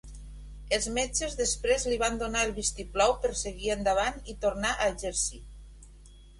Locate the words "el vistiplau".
2.47-3.15